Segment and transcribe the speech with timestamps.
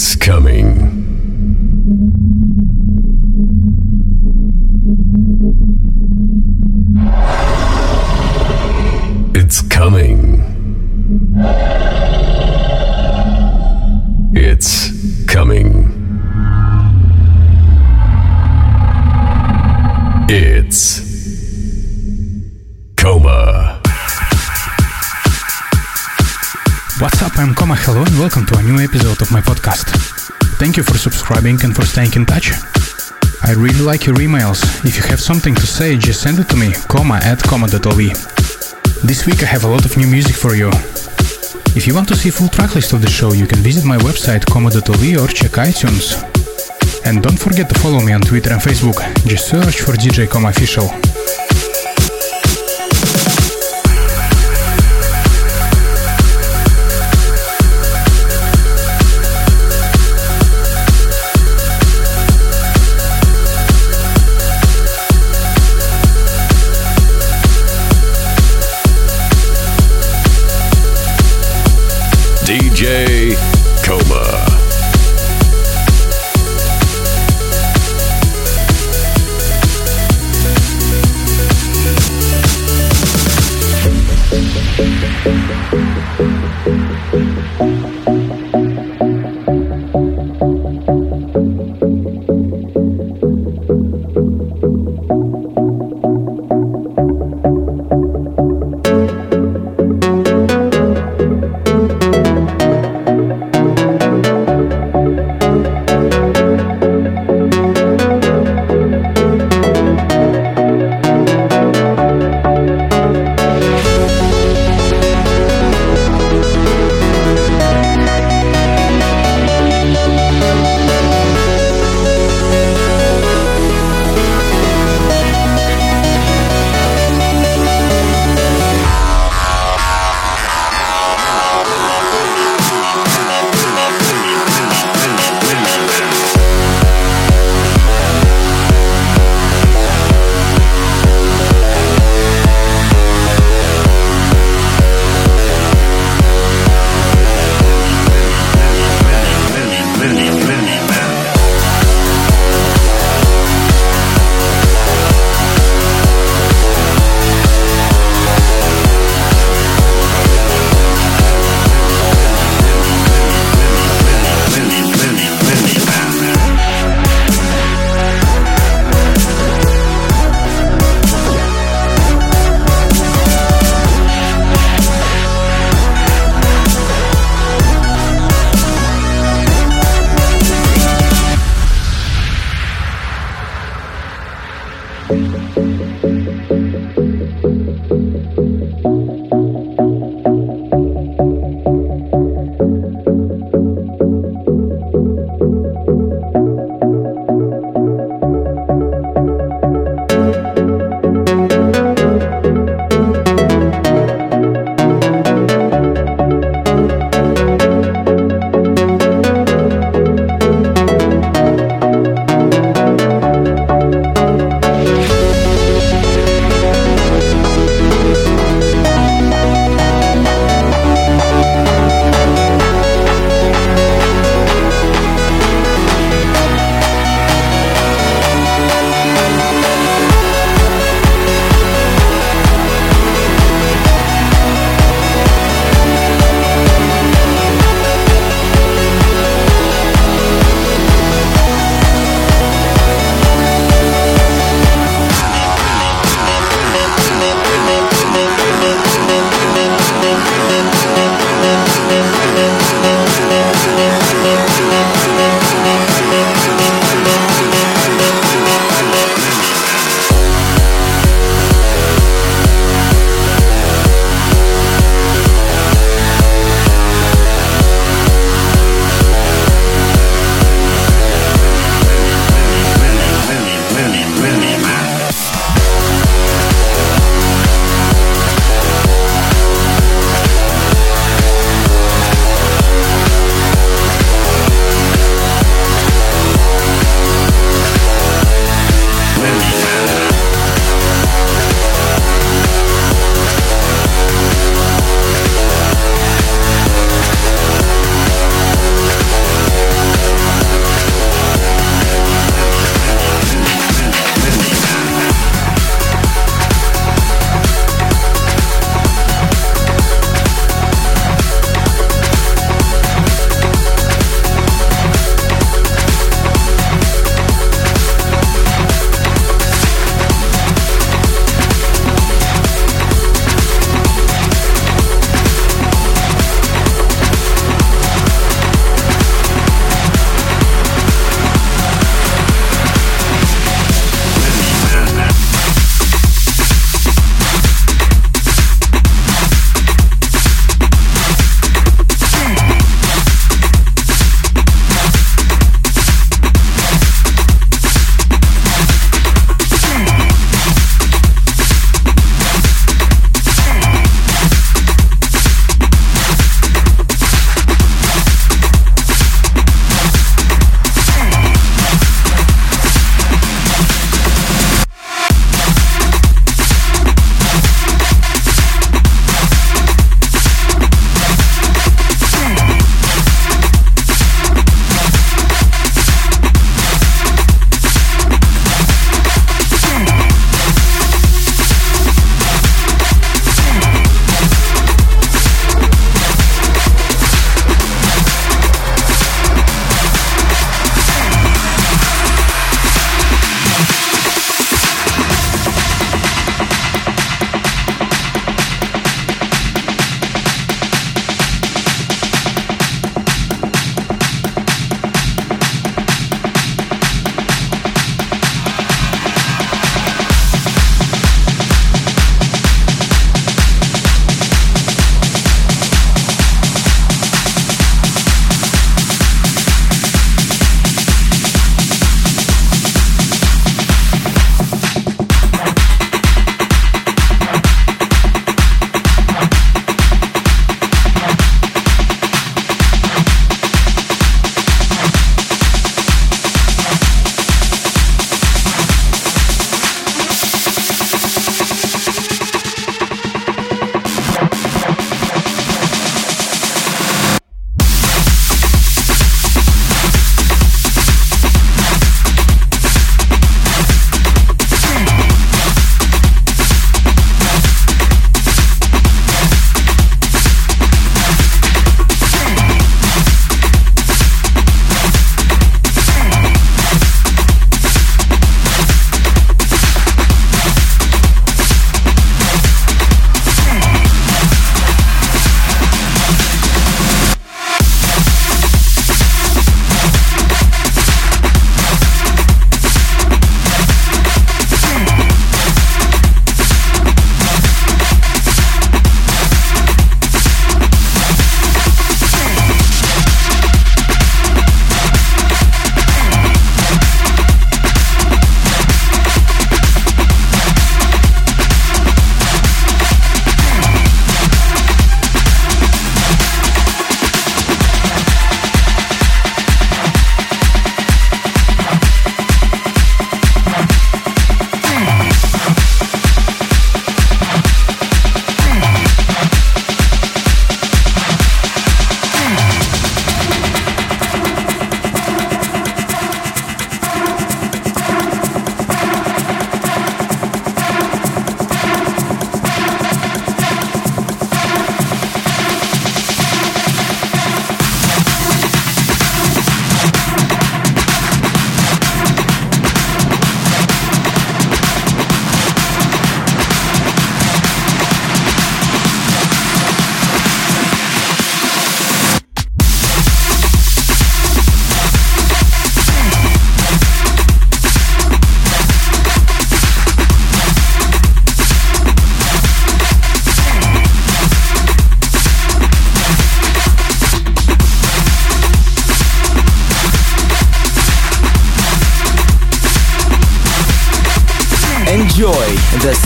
[0.00, 0.68] It's coming.
[9.34, 10.44] It's coming.
[14.34, 15.90] It's coming.
[20.30, 21.07] It's
[27.38, 27.54] I'm.
[27.54, 29.86] Hello and welcome to a new episode of my podcast.
[30.58, 32.50] Thank you for subscribing and for staying in touch.
[33.44, 34.60] I really like your emails.
[34.84, 39.06] If you have something to say, just send it to me, Koma at Koma.lv.
[39.06, 40.68] This week I have a lot of new music for you.
[41.78, 44.44] If you want to see full tracklist of the show, you can visit my website
[44.50, 46.18] Koma.lv or check iTunes.
[47.06, 48.98] And don't forget to follow me on Twitter and Facebook.
[49.28, 50.90] Just search for DJ Koma Official.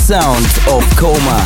[0.02, 1.41] Sound of Koma.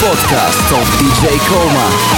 [0.00, 2.17] Podcast of DJ Koma.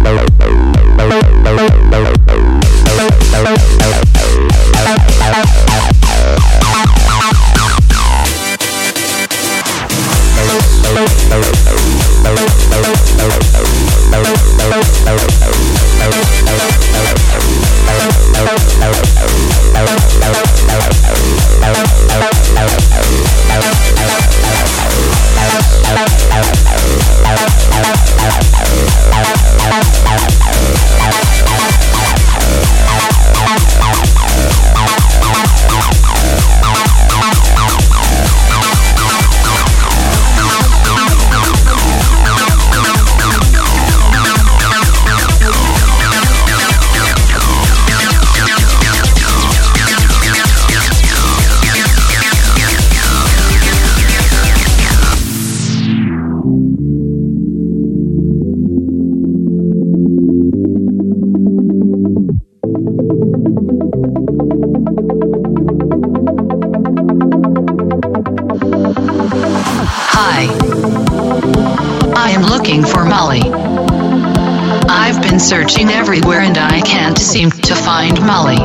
[75.51, 78.55] Searching everywhere and I can't seem to find Molly.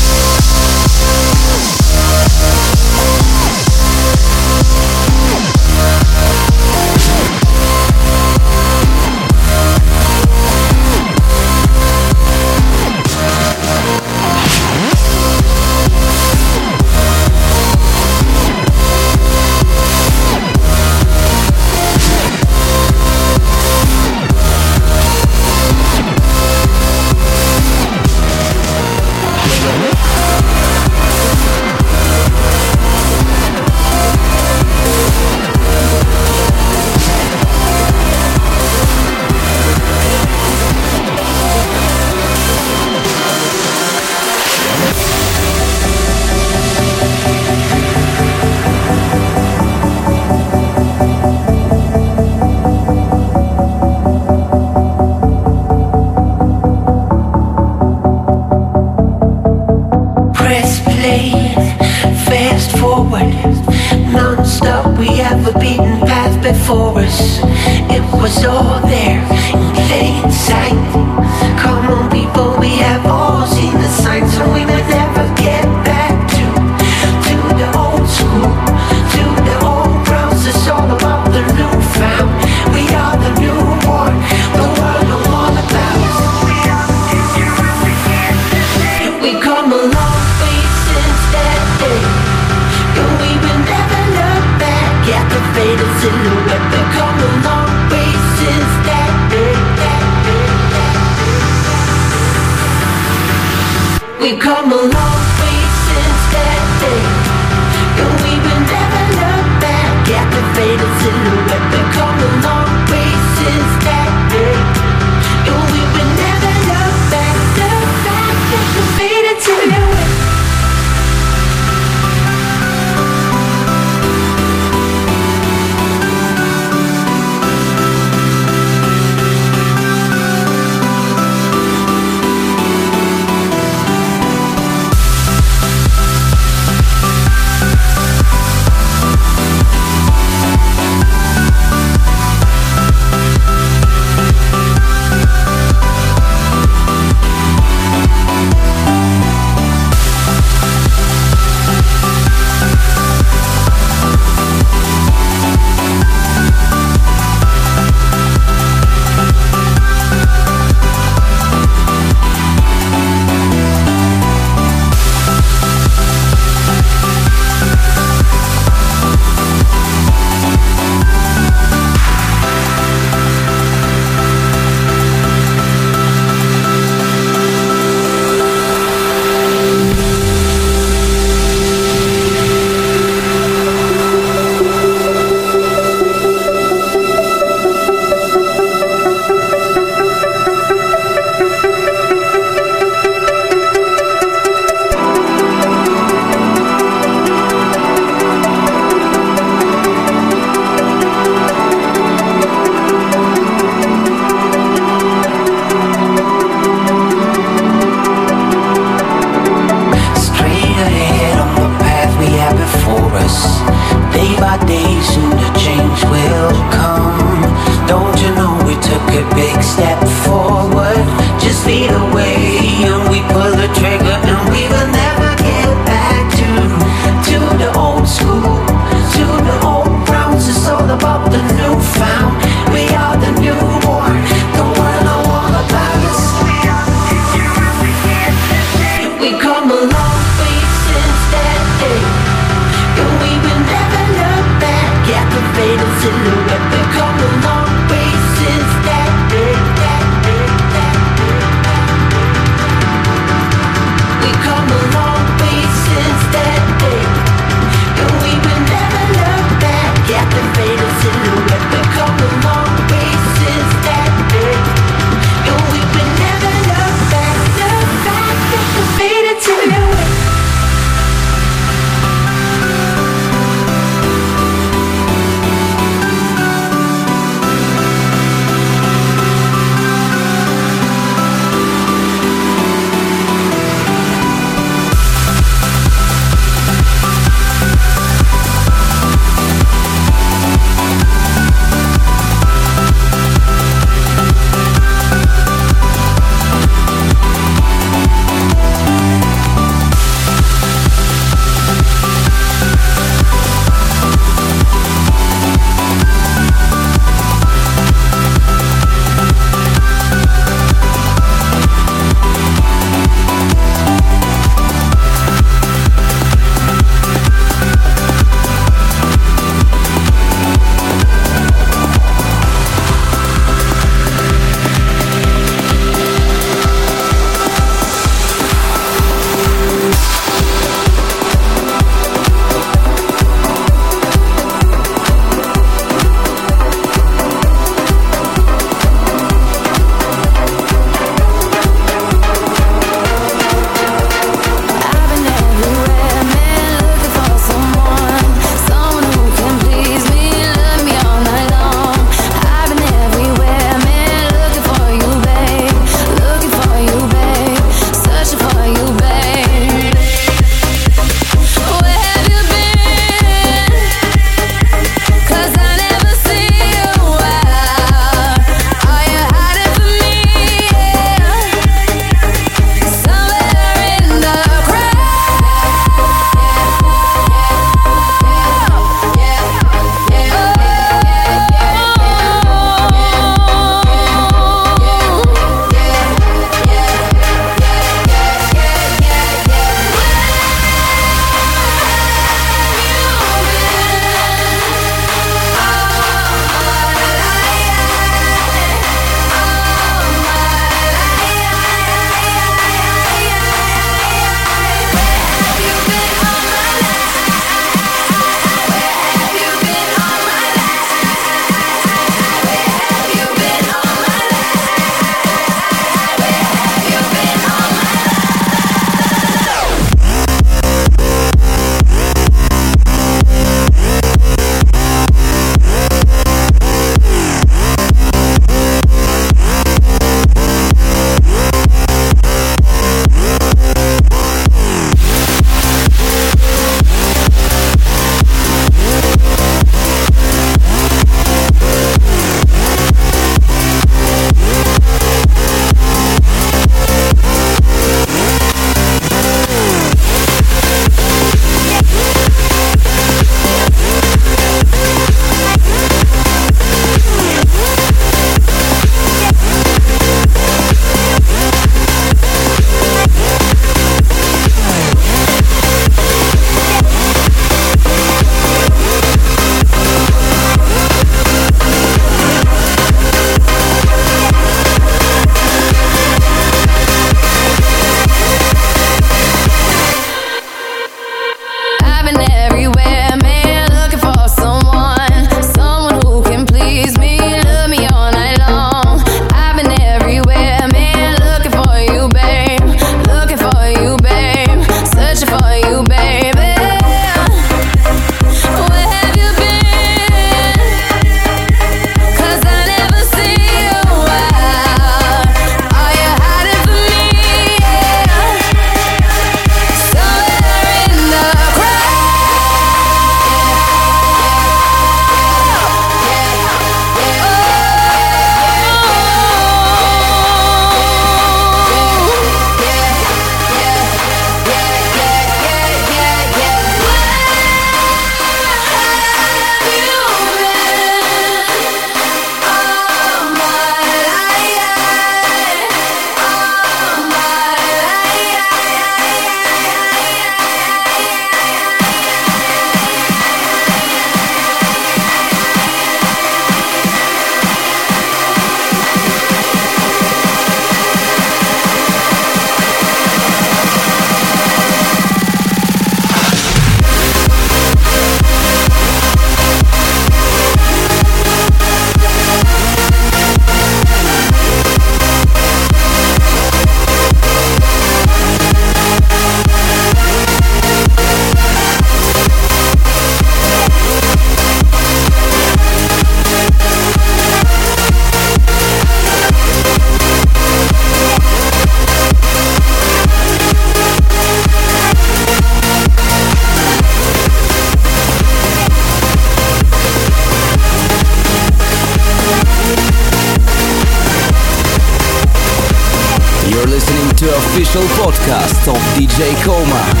[598.11, 600.00] podcast of DJ Koma.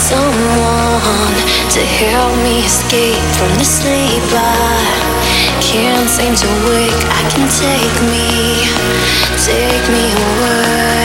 [0.00, 1.36] someone
[1.68, 7.02] to help me escape from the sleep I can't seem to wake.
[7.12, 8.64] I can take me,
[9.44, 10.99] take me away.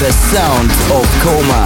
[0.00, 1.59] The sound of Koma.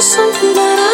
[0.00, 0.87] Something that done.